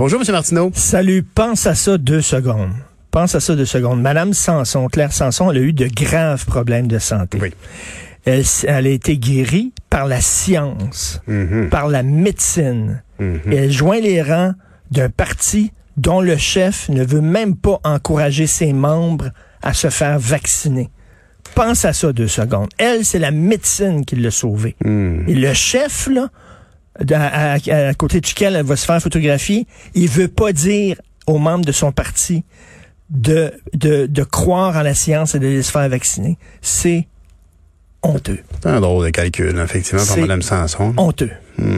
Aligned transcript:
Bonjour, 0.00 0.18
M. 0.26 0.32
Martineau. 0.32 0.70
Salut, 0.74 1.22
pense 1.22 1.66
à 1.66 1.74
ça 1.74 1.98
deux 1.98 2.22
secondes. 2.22 2.70
Pense 3.10 3.34
à 3.34 3.40
ça 3.40 3.54
deux 3.54 3.66
secondes. 3.66 4.00
Madame 4.00 4.32
Sanson, 4.32 4.88
Claire 4.88 5.12
Sanson, 5.12 5.50
elle 5.50 5.58
a 5.58 5.60
eu 5.60 5.74
de 5.74 5.88
graves 5.88 6.46
problèmes 6.46 6.86
de 6.86 6.98
santé. 6.98 7.38
Oui. 7.38 7.52
Elle, 8.24 8.42
elle 8.66 8.86
a 8.86 8.88
été 8.88 9.18
guérie 9.18 9.74
par 9.90 10.06
la 10.06 10.22
science, 10.22 11.20
Mhm. 11.26 11.68
par 11.68 11.88
la 11.88 12.02
médecine. 12.02 13.02
Mhm. 13.18 13.40
Et 13.52 13.56
elle 13.56 13.70
joint 13.70 14.00
les 14.00 14.22
rangs 14.22 14.54
d'un 14.90 15.10
parti 15.10 15.70
dont 15.98 16.22
le 16.22 16.38
chef 16.38 16.88
ne 16.88 17.04
veut 17.04 17.20
même 17.20 17.54
pas 17.54 17.78
encourager 17.84 18.46
ses 18.46 18.72
membres 18.72 19.28
à 19.60 19.74
se 19.74 19.90
faire 19.90 20.18
vacciner. 20.18 20.88
Pense 21.54 21.84
à 21.84 21.92
ça 21.92 22.10
deux 22.14 22.26
secondes. 22.26 22.70
Elle, 22.78 23.04
c'est 23.04 23.18
la 23.18 23.32
médecine 23.32 24.06
qui 24.06 24.16
l'a 24.16 24.30
sauvée. 24.30 24.76
Mhm. 24.82 25.24
Et 25.28 25.34
le 25.34 25.52
chef, 25.52 26.08
là, 26.10 26.30
à, 26.98 27.52
à- 27.54 27.88
à 27.88 27.94
côté 27.94 28.20
duquel 28.20 28.56
elle 28.56 28.66
va 28.66 28.76
se 28.76 28.84
faire 28.86 29.00
photographier, 29.00 29.66
il 29.94 30.08
veut 30.08 30.28
pas 30.28 30.52
dire 30.52 31.00
aux 31.26 31.38
membres 31.38 31.64
de 31.64 31.72
son 31.72 31.92
parti 31.92 32.44
de, 33.10 33.52
de, 33.74 34.06
de 34.06 34.22
croire 34.22 34.76
en 34.76 34.82
la 34.82 34.94
science 34.94 35.34
et 35.34 35.38
de 35.38 35.62
se 35.62 35.70
faire 35.70 35.88
vacciner. 35.88 36.38
C'est 36.62 37.06
honteux. 38.02 38.38
C'est 38.62 38.68
un 38.68 38.80
drôle 38.80 39.06
de 39.06 39.10
calcul, 39.10 39.58
effectivement, 39.58 40.04
par 40.04 40.16
Mme 40.18 40.42
Sanson. 40.42 40.94
Honteux. 40.96 41.30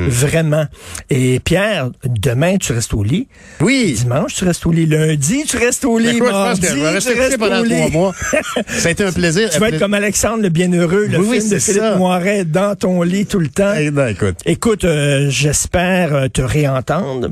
Vraiment. 0.09 0.67
Et 1.11 1.41
Pierre, 1.41 1.91
demain, 2.05 2.57
tu 2.59 2.73
restes 2.73 2.95
au 2.95 3.03
lit. 3.03 3.29
Oui. 3.61 3.95
Dimanche, 3.99 4.35
tu 4.35 4.45
restes 4.45 4.65
au 4.67 4.73
lit. 4.73 4.87
Lundi, 4.87 5.45
tu 5.47 5.57
restes 5.57 5.85
au 5.85 5.99
lit. 5.99 6.17
Écoute, 6.17 6.27
je 6.29 6.33
pense 6.33 6.33
Mardi, 6.33 6.61
que 6.61 6.67
je 6.69 6.73
tu 7.13 7.21
restes 7.21 7.39
pendant 7.39 7.61
au 7.61 7.65
trois 7.65 7.77
lit. 7.87 7.91
mois. 7.93 8.15
Ça 8.69 8.89
a 8.89 8.91
été 8.93 9.05
un 9.05 9.13
plaisir. 9.13 9.51
Tu 9.51 9.59
vas 9.59 9.69
être 9.69 9.79
comme 9.79 9.95
Alexandre 9.95 10.43
le 10.43 10.49
Bienheureux, 10.49 11.07
le 11.07 11.19
Oui, 11.19 11.27
oui, 11.29 11.39
film 11.41 11.51
de 11.51 11.59
Philippe 11.59 11.83
ça. 11.83 11.97
Moiret, 11.97 12.45
dans 12.45 12.77
ton 12.77 13.03
lit 13.03 13.27
tout 13.27 13.39
le 13.41 13.49
temps. 13.49 13.73
Eh 13.79 13.91
ben, 13.91 14.09
écoute. 14.09 14.37
Écoute, 14.47 14.85
euh, 14.85 15.27
j'espère 15.31 16.15
euh, 16.15 16.29
te 16.29 16.43
réentendre 16.43 17.31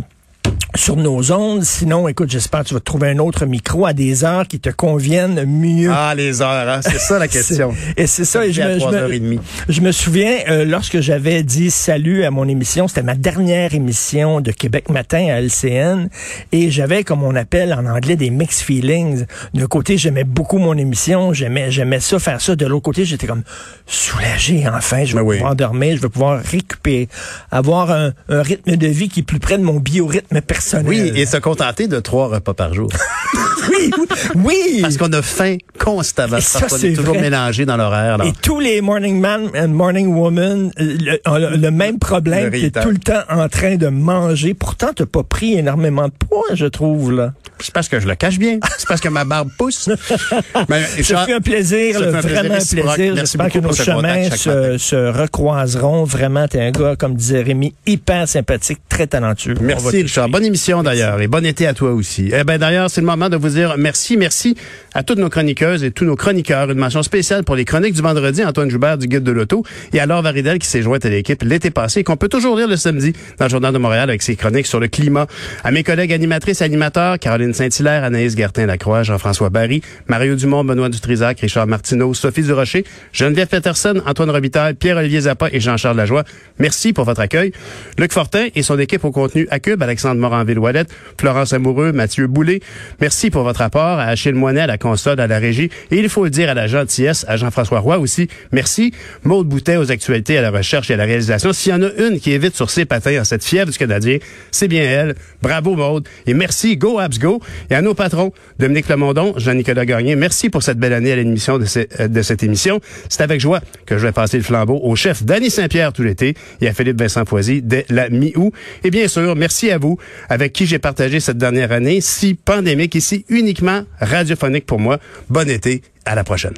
sur 0.75 0.97
nos 0.97 1.33
ondes. 1.33 1.65
Sinon, 1.65 2.09
écoute, 2.09 2.31
j'espère 2.31 2.61
que 2.63 2.69
tu 2.69 2.75
vas 2.75 2.81
trouver 2.81 3.09
un 3.11 3.19
autre 3.19 3.45
micro 3.47 3.87
à 3.87 3.93
des 3.93 4.25
heures 4.25 4.47
qui 4.47 4.61
te 4.61 4.71
conviennent 4.71 5.45
mieux. 5.45 5.91
Ah, 5.93 6.15
les 6.15 6.43
heures, 6.43 6.69
hein? 6.69 6.81
c'est 6.83 6.99
ça 6.99 7.19
la 7.19 7.29
question. 7.29 7.75
Et 7.97 8.07
c'est 8.07 8.25
ça. 8.25 8.47
Et 8.47 8.53
je, 8.53 8.63
me, 8.63 8.79
je, 8.79 8.87
me, 8.87 8.91
3h30. 9.09 9.41
je 9.69 9.81
me 9.81 9.93
souviens, 9.93 10.37
euh, 10.49 10.65
lorsque 10.65 11.01
j'avais 11.01 11.43
dit 11.43 11.71
salut 11.71 12.25
à 12.25 12.31
mon 12.31 12.47
émission, 12.49 12.89
c'était 12.89 13.03
ma 13.03 13.15
dernière 13.15 13.75
émission 13.75 14.41
de 14.41 14.53
Québec 14.53 14.89
Matin 14.91 15.27
à 15.29 15.41
LCN, 15.41 16.09
et 16.53 16.71
j'avais, 16.71 17.05
comme 17.05 17.23
on 17.23 17.35
appelle 17.35 17.73
en 17.75 17.87
anglais, 17.87 18.17
des 18.17 18.31
mixed 18.31 18.61
feelings. 18.65 19.25
D'un 19.55 19.67
côté, 19.67 19.97
j'aimais 19.99 20.25
beaucoup 20.25 20.59
mon 20.59 20.77
émission, 20.77 21.33
j'aimais, 21.33 21.71
j'aimais 21.71 22.01
ça, 22.01 22.19
faire 22.19 22.41
ça. 22.41 22.55
De 22.57 22.67
l'autre 22.67 22.85
côté, 22.85 23.05
j'étais 23.05 23.27
comme 23.27 23.43
soulagé, 23.87 24.65
enfin, 24.73 25.05
je 25.05 25.15
vais 25.15 25.21
Ben 25.21 25.27
oui. 25.27 25.37
pouvoir 25.37 25.57
dormir, 25.57 25.97
je 25.97 26.03
vais 26.03 26.09
pouvoir 26.09 26.41
récupérer, 26.43 27.09
avoir 27.51 27.91
un, 27.91 28.13
un 28.29 28.43
rythme 28.43 28.77
de 28.77 28.87
vie 28.87 29.09
qui 29.09 29.21
est 29.21 29.25
plus 29.25 29.41
près 29.41 29.59
de 29.59 29.63
mon 29.65 29.81
biorhythme 29.81 30.41
personnel. 30.41 30.60
Oui, 30.85 31.13
et 31.15 31.27
se 31.27 31.37
contenter 31.37 31.89
de 31.89 32.01
trois 32.01 32.29
repas 32.29 32.55
par 32.55 32.75
jour. 32.75 32.89
oui, 33.69 33.91
oui. 34.35 34.79
Parce 34.83 34.97
qu'on 34.97 35.13
a 35.13 35.23
faim 35.23 35.57
constamment. 35.79 36.39
Et 36.39 36.41
ça, 36.41 36.69
c'est 36.69 36.93
est 36.93 36.95
toujours 36.95 37.15
vrai. 37.15 37.23
mélangé 37.23 37.65
dans 37.65 37.77
l'horaire. 37.77 38.19
Et 38.25 38.33
tous 38.43 38.61
les 38.61 38.81
morning 38.81 39.21
man 39.21 39.51
and 39.57 39.69
morning 39.69 40.15
woman 40.15 40.71
euh, 40.79 40.97
le, 41.01 41.21
ont 41.27 41.39
le, 41.39 41.71
même 41.71 41.99
problème. 41.99 42.51
T'es 42.51 42.57
rital. 42.57 42.83
tout 42.83 42.91
le 42.91 42.99
temps 42.99 43.23
en 43.29 43.49
train 43.49 43.77
de 43.77 43.89
manger. 43.89 44.55
Pourtant, 44.55 44.89
t'as 44.95 45.07
pas 45.07 45.23
pris 45.23 45.55
énormément 45.55 46.07
de 46.07 46.13
poids, 46.13 46.55
je 46.55 46.67
trouve, 46.67 47.13
là. 47.13 47.33
C'est 47.59 47.75
parce 47.75 47.89
que 47.89 48.01
je 48.01 48.09
le 48.09 48.15
cache 48.15 48.39
bien. 48.39 48.59
C'est 48.79 48.89
parce 48.89 49.01
que 49.01 49.09
ma 49.09 49.25
barbe 49.25 49.51
pousse. 49.57 49.89
Mais, 50.69 50.85
Ça 51.03 51.27
fait 51.27 51.35
un 51.35 51.41
plaisir, 51.41 51.95
ça 51.95 52.01
là, 52.01 52.11
fait 52.11 52.17
un 52.17 52.21
plaisir 52.21 52.41
vraiment 52.41 52.55
un 52.55 52.59
plaisir. 52.59 53.15
Merci 53.15 53.17
J'espère 53.17 53.51
que 53.51 53.59
nos 53.59 53.73
chemins 53.73 54.31
se, 54.79 55.11
recroiseront. 55.11 56.05
Vraiment, 56.05 56.49
t'es 56.49 56.61
un 56.61 56.71
gars, 56.71 56.97
comme 56.97 57.15
disait 57.15 57.43
Rémi, 57.43 57.75
hyper 57.87 58.29
sympathique, 58.29 58.81
très 58.89 59.07
talentueux. 59.07 59.55
Merci 59.61 60.03
Richard. 60.03 60.29
Bonne 60.29 60.45
émission 60.51 60.83
d'ailleurs 60.83 61.21
et 61.21 61.29
bon 61.29 61.47
été 61.47 61.65
à 61.69 61.75
toi 61.75 61.93
aussi. 61.93 62.33
Eh 62.35 62.43
ben 62.43 62.59
d'ailleurs, 62.59 62.91
c'est 62.91 63.01
le 63.01 63.07
moment 63.07 63.29
de 63.29 63.37
vous 63.37 63.51
dire 63.51 63.77
merci, 63.79 64.17
merci 64.17 64.57
à 64.95 65.03
toutes 65.03 65.19
nos 65.19 65.29
chroniqueuses 65.29 65.85
et 65.85 65.91
tous 65.91 66.05
nos 66.05 66.17
chroniqueurs. 66.17 66.71
Une 66.71 66.79
mention 66.79 67.03
spéciale 67.03 67.45
pour 67.45 67.57
les 67.57 67.65
chroniques 67.65 67.95
du 67.95 68.03
vendredi, 68.03 68.45
Antoine 68.45 68.71
Joubert 68.71 68.99
du 68.99 69.07
Guide 69.07 69.23
de 69.23 69.33
l'Auto 69.33 69.65
et 69.93 70.01
alors 70.01 70.23
Varidel 70.23 70.59
qui 70.59 70.67
s'est 70.67 70.83
jointe 70.83 71.05
à 71.05 71.09
l'équipe 71.09 71.43
l'été 71.43 71.71
passé 71.71 72.01
et 72.01 72.05
qu'on 72.05 72.17
peut 72.17 72.29
toujours 72.29 72.57
lire 72.57 72.69
le 72.69 72.77
samedi 72.77 73.13
dans 73.39 73.47
le 73.47 73.51
Journal 73.51 73.73
de 73.73 73.79
Montréal 73.79 74.09
avec 74.09 74.23
ses 74.23 74.37
chroniques 74.37 74.67
sur 74.67 74.81
le 74.81 74.89
climat. 74.89 75.27
À 75.65 75.71
mes 75.71 75.83
collègues 75.83 76.13
animatrices 76.13 76.61
et 76.61 76.65
animateurs, 76.65 77.19
Caroline 77.19 77.55
Saint-Hilaire, 77.55 78.05
Anaïs 78.05 78.37
Gertin-Lacroix, 78.37 79.03
Jean-François 79.03 79.51
Barry, 79.51 79.83
Mario 80.09 80.35
Dumont, 80.35 80.65
Benoît 80.65 80.89
Dutrisac, 80.89 81.41
Richard 81.41 81.67
Martineau, 81.67 82.15
Sophie 82.15 82.43
Durocher, 82.43 82.85
Geneviève 83.13 83.49
Peterson, 83.49 84.03
Antoine 84.07 84.31
Robitaille, 84.31 84.75
Pierre-Olivier 84.75 85.23
Zappa 85.23 85.49
et 85.53 85.61
Jean-Charles 85.61 85.97
Lajoie. 85.97 86.25
Merci 86.59 86.93
pour 86.93 87.05
votre 87.05 87.21
accueil. 87.21 87.53
Luc 87.99 88.13
Fortin 88.13 88.49
et 88.55 88.63
son 88.63 88.79
équipe 88.79 89.05
au 89.05 89.11
contenu 89.11 89.47
à 89.51 89.61
Cube, 89.61 89.83
Alexandre 89.83 90.21
Moranville-Ouellette, 90.21 90.91
Florence 91.19 91.53
Amoureux, 91.53 91.93
Mathieu 91.93 92.27
Boulay. 92.27 92.61
Merci 93.01 93.31
pour 93.31 93.43
votre 93.43 93.63
apport 93.63 93.99
à 93.99 94.05
Achille 94.05 94.35
Moinet, 94.35 94.61
à 94.61 94.67
console, 94.81 95.21
à 95.21 95.27
la 95.27 95.39
régie. 95.39 95.71
Et 95.91 95.99
il 95.99 96.09
faut 96.09 96.25
le 96.25 96.31
dire 96.31 96.51
à 96.51 96.55
la 96.55 96.67
gentillesse, 96.67 97.25
à 97.29 97.37
Jean-François 97.37 97.81
Roy 97.81 97.99
aussi. 97.99 98.29
Merci. 98.53 98.93
Maude 99.25 99.47
Boutet 99.47 99.77
aux 99.77 99.93
actualités, 99.93 100.39
à 100.39 100.43
la 100.43 100.51
recherche 100.51 100.91
et 100.91 100.95
à 100.95 100.97
la 100.97 101.05
réalisation. 101.05 101.53
S'il 101.53 101.73
y 101.73 101.75
en 101.75 101.83
a 101.83 101.91
une 101.99 102.19
qui 102.19 102.33
est 102.33 102.39
vite 102.39 102.57
sur 102.57 102.71
ses 102.71 102.85
patins 102.85 103.21
en 103.21 103.25
cette 103.25 103.45
fièvre 103.45 103.71
du 103.71 103.79
Canadien, 103.79 104.19
c'est 104.51 104.69
bien 104.69 104.83
elle. 104.83 105.15
Bravo 105.43 105.77
Maude. 105.77 106.09
Et 106.27 106.35
merci, 106.35 106.77
Go 106.77 106.99
Abs 106.99 107.19
Go. 107.19 107.41
Et 107.71 107.75
à 107.75 107.83
nos 107.83 107.95
patrons, 107.95 108.33
Dominique 108.59 108.89
Lemondon, 108.89 109.35
Jean-Nicolas 109.37 109.87
Gagné, 109.87 110.17
merci 110.17 110.51
pour 110.51 110.63
cette 110.63 110.79
belle 110.79 110.93
année 110.93 111.13
à 111.13 111.17
l'émission 111.17 111.59
euh, 111.59 112.09
de 112.09 112.23
cette 112.23 112.43
émission. 112.43 112.81
C'est 113.09 113.23
avec 113.23 113.41
joie 113.41 113.61
que 113.87 113.99
je 113.99 114.07
vais 114.07 114.13
passer 114.13 114.37
le 114.37 114.43
flambeau 114.43 114.81
au 114.83 114.97
chef 114.97 115.23
Danny 115.23 115.51
Saint-Pierre 115.51 115.93
tout 115.93 116.03
l'été 116.03 116.35
et 116.61 116.69
à 116.69 116.73
Philippe 116.73 116.99
Vincent 116.99 117.25
Foisy 117.25 117.63
dès 117.63 117.85
la 117.89 118.09
mi-août. 118.09 118.53
Et 118.85 118.91
bien 118.91 119.09
sûr, 119.09 119.37
merci 119.37 119.71
à 119.71 119.79
vous 119.79 119.99
avec 120.29 120.53
qui 120.53 120.67
j'ai 120.67 120.79
partagé 120.79 121.21
cette 121.21 121.39
dernière 121.39 121.73
année, 121.73 122.01
si 122.01 122.35
pandémique 122.35 122.97
et 122.97 123.01
si 123.01 123.25
uniquement 123.29 123.83
radiophonique 124.01 124.67
pour 124.71 124.79
moi. 124.79 124.99
Bon 125.29 125.51
été, 125.51 125.83
à 126.05 126.15
la 126.15 126.23
prochaine. 126.23 126.55